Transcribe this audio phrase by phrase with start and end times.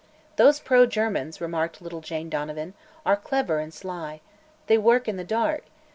[0.35, 2.73] "Those pro Germans," remarked little Jane Donovan,
[3.05, 4.21] "are clever and sly.
[4.65, 5.65] They work in the dark.